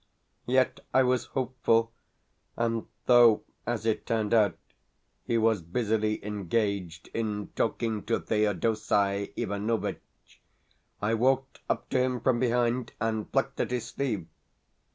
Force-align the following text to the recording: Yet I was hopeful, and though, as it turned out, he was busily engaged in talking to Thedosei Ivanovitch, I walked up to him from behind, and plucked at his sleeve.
Yet 0.47 0.79
I 0.95 1.03
was 1.03 1.25
hopeful, 1.25 1.91
and 2.57 2.87
though, 3.05 3.43
as 3.67 3.85
it 3.85 4.07
turned 4.07 4.33
out, 4.33 4.57
he 5.25 5.37
was 5.37 5.61
busily 5.61 6.25
engaged 6.25 7.11
in 7.13 7.49
talking 7.55 8.03
to 8.05 8.19
Thedosei 8.19 9.31
Ivanovitch, 9.37 10.41
I 11.03 11.13
walked 11.13 11.59
up 11.69 11.87
to 11.89 11.99
him 11.99 12.19
from 12.19 12.39
behind, 12.39 12.93
and 12.99 13.31
plucked 13.31 13.59
at 13.61 13.69
his 13.69 13.85
sleeve. 13.89 14.25